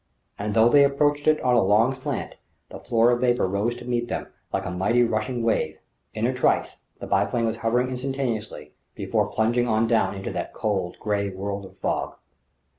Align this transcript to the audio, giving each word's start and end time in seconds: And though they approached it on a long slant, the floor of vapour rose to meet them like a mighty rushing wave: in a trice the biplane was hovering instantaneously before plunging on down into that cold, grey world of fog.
And 0.39 0.55
though 0.55 0.67
they 0.67 0.83
approached 0.83 1.27
it 1.27 1.39
on 1.41 1.53
a 1.55 1.61
long 1.61 1.93
slant, 1.93 2.37
the 2.69 2.79
floor 2.79 3.11
of 3.11 3.21
vapour 3.21 3.47
rose 3.47 3.75
to 3.75 3.85
meet 3.87 4.07
them 4.07 4.29
like 4.51 4.65
a 4.65 4.71
mighty 4.71 5.03
rushing 5.03 5.43
wave: 5.43 5.79
in 6.15 6.25
a 6.25 6.33
trice 6.33 6.77
the 6.99 7.05
biplane 7.05 7.45
was 7.45 7.57
hovering 7.57 7.89
instantaneously 7.89 8.73
before 8.95 9.27
plunging 9.27 9.67
on 9.67 9.85
down 9.85 10.15
into 10.15 10.31
that 10.31 10.53
cold, 10.55 10.97
grey 10.99 11.29
world 11.29 11.65
of 11.65 11.77
fog. 11.77 12.15